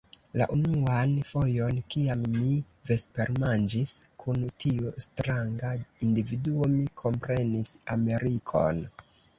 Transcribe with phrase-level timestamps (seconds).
[0.41, 2.55] La unuan fojon, kiam mi
[2.91, 3.93] vespermanĝis
[4.25, 5.77] kun tiu stranga
[6.09, 8.85] individuo, mi komprenis Amerikon.